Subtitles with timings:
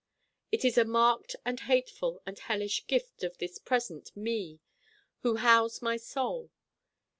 [0.51, 4.59] It is a marked and hateful and hellish gift of this present Me
[5.19, 6.49] who house my Soul.